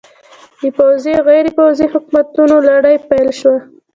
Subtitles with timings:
[0.61, 3.57] د پوځي او غیر پوځي حکومتونو لړۍ پیل شوه.